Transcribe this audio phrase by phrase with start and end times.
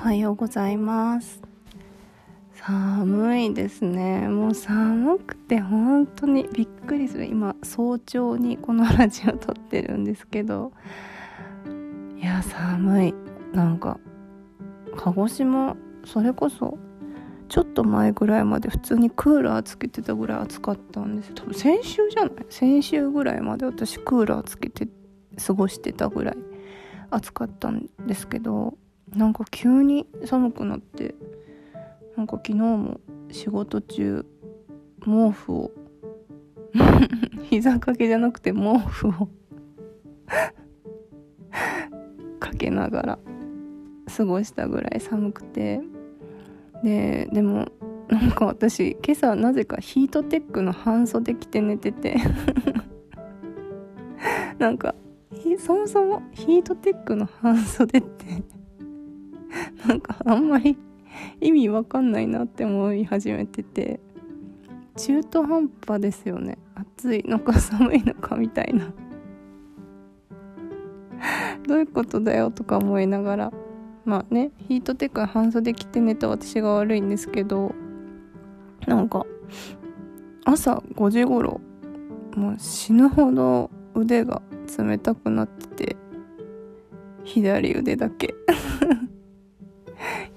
[0.00, 1.42] はようございます。
[2.54, 4.28] 寒いですね。
[4.28, 7.26] もう寒くて本当にびっくりする。
[7.26, 10.72] 今早朝にこのラジオ撮ってるんですけど。
[12.16, 13.14] いや寒い。
[13.52, 14.00] なんか
[14.96, 15.76] 鹿児島
[16.06, 16.78] それこそ
[17.50, 22.32] ちょっと前ぐらいまで普通にクーラーつけてたぐらい暑かったんです多分先週じゃない？
[22.48, 24.88] 先週ぐらいまで私クーラーつけて
[25.46, 26.36] 過ごしてたぐらい
[27.10, 28.78] 暑かったんですけど。
[29.14, 31.14] なんか急に寒くなって
[32.16, 34.24] なんか昨日も仕事中
[35.04, 35.70] 毛布を
[37.50, 39.12] 膝掛けじゃなくて毛布を
[42.38, 43.18] かけながら
[44.16, 45.80] 過ごしたぐらい寒くて。
[46.82, 47.66] ででも
[48.08, 52.16] なんか私今朝なぜかヒートテックの半袖着て寝てて。
[54.58, 54.94] なんか
[55.58, 58.42] そもそもヒートテックの半袖って
[59.90, 60.78] なんかあんまり
[61.40, 63.98] 意味わかんないなって思い始めてて
[64.96, 66.58] 中途半端ですよね。
[66.76, 68.92] 暑いのか 寒いのかみたいな。
[71.66, 73.52] どういうことだよとか思いながら。
[74.04, 77.74] まあねヒートテック半袖着て寝た私が悪いんですけど
[78.86, 79.26] なんか
[80.44, 81.60] 朝5時頃
[82.34, 84.40] もう死ぬほど腕が
[84.78, 85.96] 冷たくなってて
[87.24, 88.34] 左腕だけ。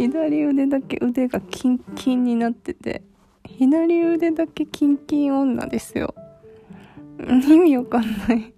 [0.00, 3.02] 左腕だけ腕がキンキンになってて
[3.46, 6.14] 左腕だけキンキン女ですよ。
[7.20, 8.54] 意味わかんない。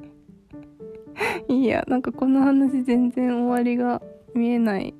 [1.53, 4.01] いやなんかこの話全然終わりが
[4.35, 4.95] 見えない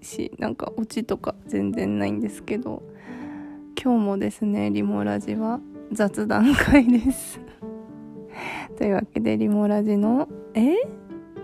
[0.00, 2.82] しなんかオチとか全然ないんですけど
[3.80, 7.38] 今日もですねリモラジは雑談会です。
[8.78, 10.74] というわけでリモラジのえ？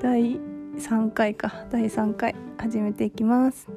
[0.00, 0.40] 第
[0.78, 1.66] 3回か。
[1.70, 3.68] 第3回始めていきます。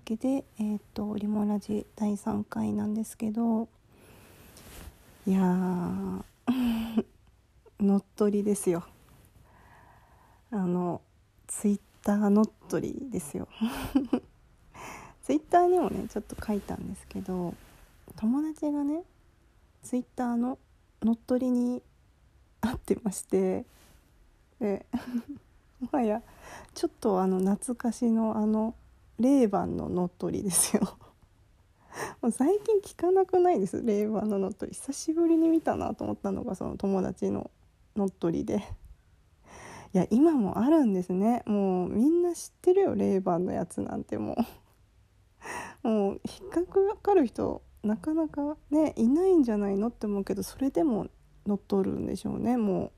[0.00, 3.68] わけでえっ、ー、とリモラジ第3回なんですけど
[5.26, 6.22] いやー
[7.78, 8.82] 乗っ取りですよ。
[10.50, 11.02] あの
[11.46, 13.46] ツイッター乗っ取りですよ。
[15.22, 17.54] ツイッターにもねちょっと書いたんですけど
[18.16, 19.02] 友達がね
[19.82, 20.58] ツイッターの
[21.02, 21.82] 乗っ取りに
[22.62, 23.66] 会ってまして
[24.60, 24.86] で
[25.78, 26.22] もはや
[26.74, 28.74] ちょっとあの懐かしのあの
[29.20, 30.82] レイバンの乗っ取りですよ。
[32.22, 33.82] もう最近聞かなくないです？
[33.82, 34.74] レイバンの乗っ取り。
[34.74, 37.50] 久しぶりに見たなと思ったのがその友達の
[37.94, 38.64] 乗っ取りで。
[39.92, 41.42] いや今もあるんですね。
[41.46, 44.36] もうみんな知ってるよレイバンのやつなんても
[45.82, 45.88] う。
[45.88, 46.62] もう引っか
[46.96, 51.08] かる人なかなかねいないんじゃないのって思うけどそれでも
[51.46, 52.56] 乗っ取るんでしょうね。
[52.56, 52.92] もう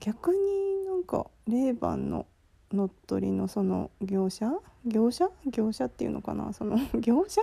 [0.00, 2.26] 逆になんかレイバンの
[2.72, 4.52] 乗っ取りのその業者？
[4.86, 5.28] 業者？
[5.46, 6.52] 業者っていうのかな？
[6.52, 7.42] その 業者？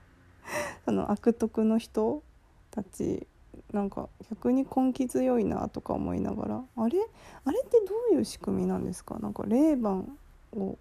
[0.84, 2.22] その悪徳の人
[2.70, 3.26] たち
[3.72, 6.64] なんか逆に根気強いなとか思いながら。
[6.76, 6.98] あれ？
[7.44, 9.18] あれってどういう仕組みなんですか？
[9.18, 10.18] なんかレーバン
[10.52, 10.78] を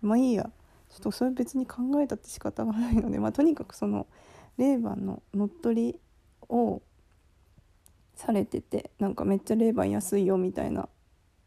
[0.00, 0.50] まあいいや。
[0.88, 4.06] ちょっとそれ別に考えたって仕方がないので、まあ、とにかくその
[4.56, 6.00] レーバンの乗っ取り
[6.48, 6.80] を
[8.14, 10.88] されててなんかめっちゃレーバン安いよみたいな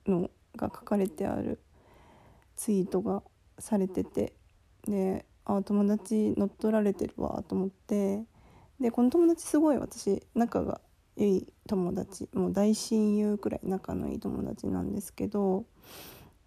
[0.05, 1.59] のが書かれてある
[2.55, 3.23] ツイートが
[3.57, 4.33] されてて
[4.87, 8.23] であ友達乗っ取られてるわと思って
[8.79, 10.81] でこの友達すごい私仲が
[11.17, 15.65] いい友達もう大親友くらい仲のいい友達なんですけど、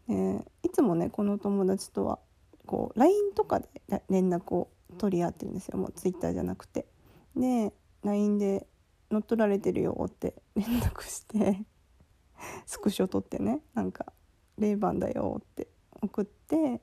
[0.08, 2.18] えー、いつもねこの友達とは
[2.66, 3.68] こう LINE とかで
[4.08, 6.86] 連絡を取り合ってるんですよもう Twitter じゃなくて。
[7.36, 7.72] で
[8.04, 8.66] LINE で
[9.10, 11.64] 「乗っ取られてるよ」って連絡して
[12.66, 14.12] スクショ撮ってねなんか
[14.58, 15.68] 「0番だよ」って
[16.00, 16.80] 送って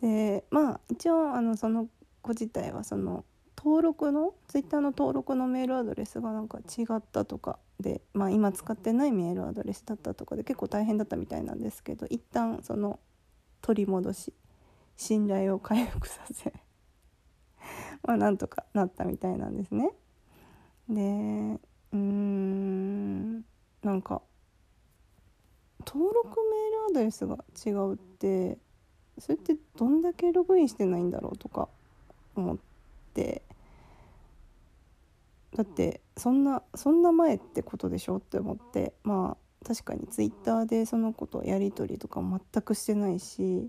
[0.00, 1.88] でまあ一応あのその
[2.22, 3.24] 子自体はその
[3.56, 13.00] 登録のツイッターの登録のメールアドレスがなんか違ったとかで、まあ、今使ってないメールアドレスだったとかで結構大変だったみたいなんですけど一旦その
[13.60, 14.32] 取り戻し
[14.96, 16.52] 信頼を回復させ
[18.06, 19.90] まあなんとかなったみたいなんですね。
[20.88, 21.02] で
[21.92, 23.44] うーん
[23.82, 24.22] なんか
[25.86, 28.58] 登録メールアドレスが違うって
[29.18, 31.68] それってどんだけログインしてないんだろうとか
[32.34, 32.58] 思っ
[33.14, 33.42] て。
[35.56, 38.92] だってそんなそんな前ってことでしょって思って。
[39.02, 43.68] まあ確かにツイッターでそのことやり取りとか全くしてないし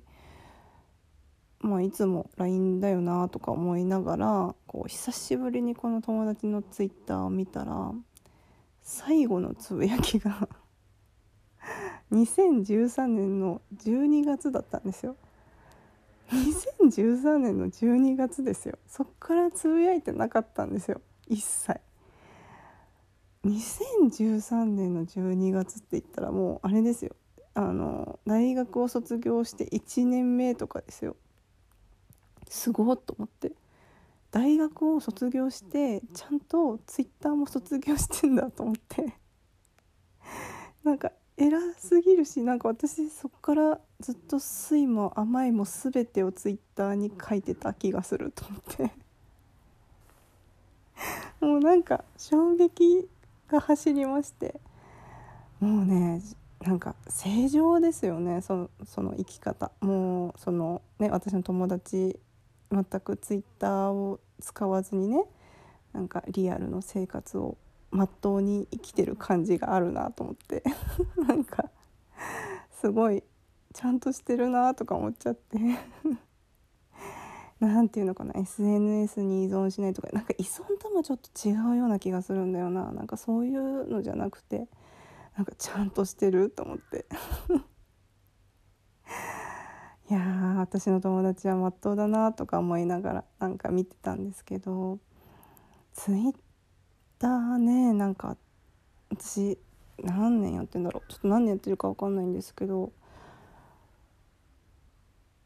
[1.59, 7.91] まあいつも LINE だよなとか思いながらこう久しぶりにこの友達のツイッターを見たら
[8.81, 10.47] 最後のつぶやきが
[12.11, 15.15] 2013年の12月だったんですよ。
[16.31, 18.77] 2013年の12月ですよ。
[18.87, 21.01] そっからつぶやいてなかったんですよ。
[21.27, 21.79] 一切。
[23.45, 27.15] 2013年の12月って言ったらもうあれですよ。
[27.53, 31.15] あの大学を卒業して1年目とかですよ。
[32.47, 33.51] すごっと思って。
[34.31, 39.13] 大学を卒業してちゃんとツイッターも卒業してんだと思って。
[40.83, 48.91] なんか偉すぎるしなんか私そっからずっと酸いも甘いも全てをツイッターに書いてた気がすると思って。
[51.39, 53.07] もうなんか衝撃
[53.47, 54.59] が走りまして。
[55.61, 56.21] もうね
[56.61, 59.71] なんか正常ですよねそその生き方。
[59.79, 62.19] もうそのね私の友達
[62.69, 65.23] 全くツイッターを使わずにね
[65.93, 67.57] なんかリアルの生活を
[67.91, 70.63] まっとうに生きてる感じがあるなと思って。
[71.27, 71.69] なんか
[72.71, 73.23] すごい
[73.73, 75.59] ちゃんとしてるなとか思っちゃって。
[77.59, 80.07] 何ていうのかな SNS に依存しないとか。
[80.13, 82.91] なんか依存ともちょっと違うような気がするんだよな。
[82.91, 84.67] なんかそういうのじゃなくて
[85.35, 87.05] なんかちゃんとしてると思って。
[90.09, 90.21] いや
[90.57, 94.97] 私の友達はまっとうだなとか思いながらなんか見てたんですけど
[95.93, 96.35] ツイッ
[97.19, 97.93] ターね。
[97.93, 98.37] なんか
[99.11, 99.57] 私
[100.01, 101.11] 何年やってんだろう。
[101.11, 102.91] ちょっと何年やってるか分かんないんですけど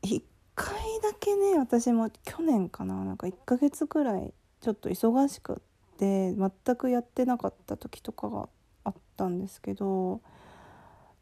[0.04, 0.22] 1
[0.56, 3.04] 回だけね私も去年かな。
[3.04, 5.56] なんか1ヶ月くらいちょっと忙しくっ
[5.98, 8.48] て全くやってなかった時とかが
[8.84, 10.22] あったんですけど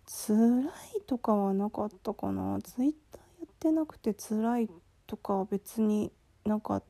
[0.06, 0.64] 辛
[0.98, 2.60] いとかはなかったかな。
[2.62, 4.70] ツイッターやってなくて辛い
[5.08, 6.12] とかは別に
[6.46, 6.84] なかっ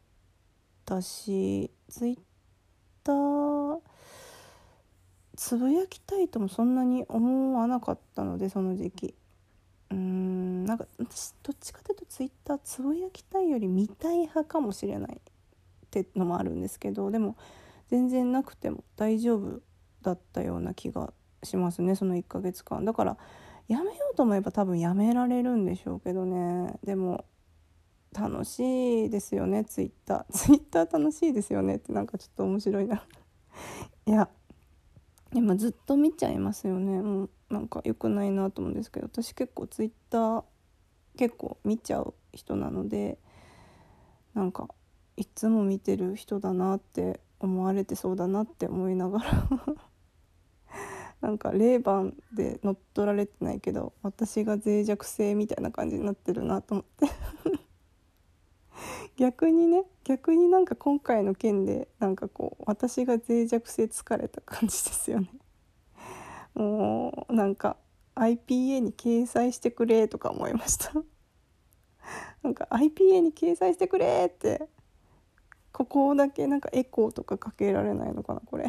[0.86, 2.26] たしツイッター
[3.04, 3.12] た。
[5.38, 9.16] つぶやきたいともそんなに思わなかったのでその時期。
[9.92, 15.20] うんなんか私どっちかというとツイッターつぶやきたいより見たい派かもしれないっ
[15.90, 17.36] てのもあるんですけどでも
[17.90, 19.60] 全然なくても大丈夫
[20.02, 21.12] だったような気が
[21.44, 22.86] しますねその1ヶ月間。
[22.86, 23.18] だから
[23.68, 26.80] やめようと思えば多分やめられるんでしょうけどね。
[26.84, 27.26] でも
[28.14, 30.32] 楽しいですよねツイッター。
[30.34, 33.06] ツイッター楽しいですよねってなんかちょっと面白いな。
[34.06, 34.30] いや
[35.32, 37.02] でもずっと見ちゃいますよね。
[37.02, 40.44] もうなんか良くないなと思うんですけど私結構ツイッター
[41.18, 43.18] 結構見ちゃう人なので
[44.34, 44.70] なんか
[45.18, 49.32] いつも見てる人だなって思われてそうだなって思いながら。
[51.22, 57.06] なんか霊番で乗っ取られてないけど私が脆弱性みたいな感じになってるなと思って。
[59.18, 65.32] 逆にね逆になんか今回の件でなんかこう私が脆弱性疲れた感じですよね。
[66.54, 67.78] もうなんか
[68.16, 70.92] IPA に掲載してくれとか思いました。
[72.44, 74.68] なんか IPA に掲載してくれって
[75.72, 78.66] ここだけなんかエコーとかかけられないのかなこれ。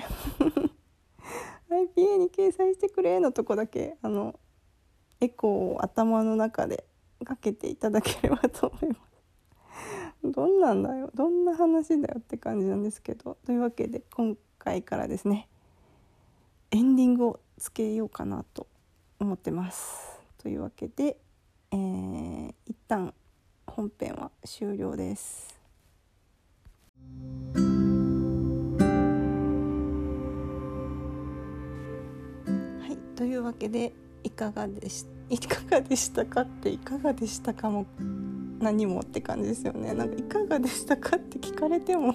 [1.71, 4.39] IPA に掲載してくれのとこだけあの
[5.21, 6.85] エコーを頭の中で
[7.25, 9.12] かけていただければと思います。
[10.25, 15.49] どんなんだよどんな話だよって感じなんですけどというわけで今回からですね
[16.71, 18.67] エンディングをつけようかなと
[19.21, 20.19] 思ってます。
[20.39, 21.17] というわけで、
[21.71, 23.13] えー、一旦
[23.67, 25.61] 本編は終了です。
[32.81, 33.93] はいというわけで
[34.25, 37.87] いかがでしいかがでしたかっていかがでしたかも
[38.63, 39.93] 何もって感じですよね。
[39.93, 42.15] なんかいかがでしたかって聞かれても。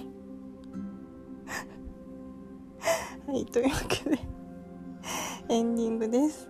[3.26, 4.18] はいというわけで。
[5.50, 6.48] エンディングです。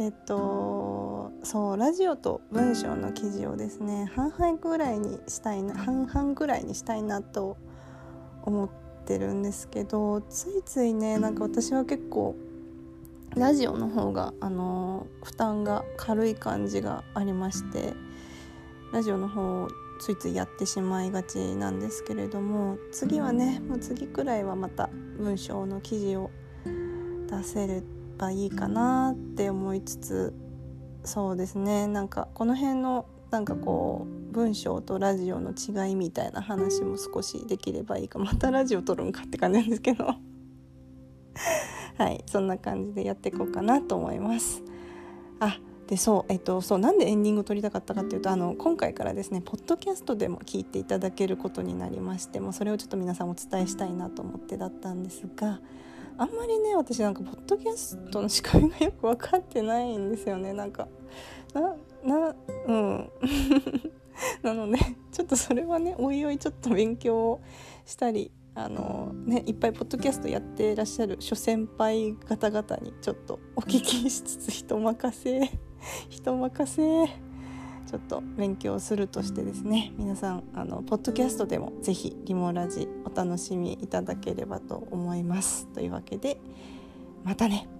[0.00, 7.56] えっとそうラジオと文章の記事をですね半々ぐらいにしたいな半々ぐらいにしたいなと
[8.42, 8.70] 思っ
[9.06, 12.36] てるんですけどついついねなんか私は結構
[13.34, 18.07] ラジオの方があの負担が軽い感じがありまして。
[18.92, 19.68] ラジオの方を
[20.00, 26.30] ついついやってしまいがちなんですけれども次はねもう次くらいはまた文章の記事を
[27.28, 27.82] 出せれ
[28.16, 30.34] ばいいかなって思いつつ
[31.04, 31.86] そうですね。
[31.86, 38.18] なんかこの辺のなんかこう文章とラジオの違いみたいな話も少しできればいいか。
[38.18, 40.04] またラジオ撮るんかって感じなんですけど。
[41.98, 44.62] はいそんな感じでやっていこうかなと思います。
[45.40, 55.60] あでそうえっとそうなんでエンディングを撮りたかったかっていうとあの今回からですねポッドキャストでも聞いていただけることになりましてもそれをちょっと皆さんお伝えしたいなと思ってだったんですが
[56.18, 60.52] あんまりね私なんかポッドキャストの仕組みがよく分かってないんですよね。
[60.52, 60.88] なんか
[61.54, 62.34] なな
[62.66, 63.10] うん。
[64.42, 64.78] なので
[65.12, 67.40] ちょっとそれはねおいおいちょっと勉強
[67.86, 75.67] したりあのねいっぱいポッドキャストやってらっしゃる諸先輩方々にちょっとお聞きしつつ人任せ
[76.08, 77.28] 人任せ。
[77.88, 85.66] ちょっと勉強するとしてですね皆さんあのポッドキャストでも是非リモラジお楽しみいただければと思います。
[85.68, 86.38] というわけで
[87.24, 87.77] またね。